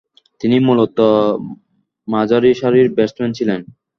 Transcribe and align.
তিনি 0.41 0.57
মূলতঃ 0.67 1.09
মাঝারিসারির 2.07 2.87
ব্যাটসম্যান 2.95 3.31
ছিলেন। 3.37 3.59